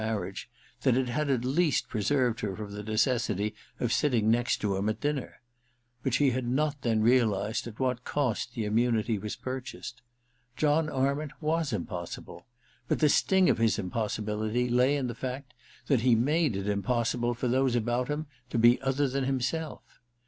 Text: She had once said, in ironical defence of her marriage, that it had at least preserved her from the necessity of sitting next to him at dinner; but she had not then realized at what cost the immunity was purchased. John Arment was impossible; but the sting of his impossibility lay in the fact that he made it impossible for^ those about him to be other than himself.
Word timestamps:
She 0.01 0.05
had 0.05 0.15
once 0.17 0.47
said, 0.79 0.97
in 0.97 1.09
ironical 1.11 1.13
defence 1.13 1.21
of 1.21 1.21
her 1.21 1.27
marriage, 1.27 1.27
that 1.27 1.29
it 1.29 1.29
had 1.29 1.29
at 1.47 1.55
least 1.57 1.87
preserved 1.89 2.39
her 2.39 2.55
from 2.55 2.71
the 2.71 2.81
necessity 2.91 3.53
of 3.79 3.93
sitting 3.93 4.31
next 4.31 4.57
to 4.61 4.75
him 4.75 4.89
at 4.89 4.99
dinner; 4.99 5.41
but 6.01 6.13
she 6.15 6.31
had 6.31 6.47
not 6.47 6.81
then 6.81 7.03
realized 7.03 7.67
at 7.67 7.79
what 7.79 8.03
cost 8.03 8.55
the 8.55 8.65
immunity 8.65 9.19
was 9.19 9.35
purchased. 9.35 10.01
John 10.57 10.89
Arment 10.89 11.33
was 11.39 11.71
impossible; 11.71 12.47
but 12.87 12.97
the 12.97 13.09
sting 13.09 13.47
of 13.47 13.59
his 13.59 13.77
impossibility 13.77 14.69
lay 14.69 14.97
in 14.97 15.05
the 15.05 15.13
fact 15.13 15.53
that 15.85 16.01
he 16.01 16.15
made 16.15 16.55
it 16.55 16.67
impossible 16.67 17.35
for^ 17.35 17.51
those 17.51 17.75
about 17.75 18.07
him 18.07 18.25
to 18.49 18.57
be 18.57 18.81
other 18.81 19.07
than 19.07 19.25
himself. 19.25 19.83